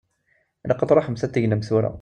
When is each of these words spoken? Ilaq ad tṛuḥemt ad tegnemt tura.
Ilaq 0.65 0.81
ad 0.81 0.89
tṛuḥemt 0.89 1.25
ad 1.25 1.31
tegnemt 1.33 1.67
tura. 1.67 1.89